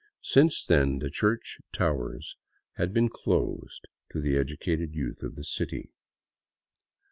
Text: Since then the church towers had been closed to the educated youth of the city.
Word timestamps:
Since 0.23 0.65
then 0.65 0.97
the 0.97 1.11
church 1.11 1.59
towers 1.71 2.35
had 2.77 2.91
been 2.91 3.07
closed 3.07 3.87
to 4.11 4.19
the 4.19 4.35
educated 4.35 4.95
youth 4.95 5.21
of 5.21 5.35
the 5.35 5.43
city. 5.43 5.91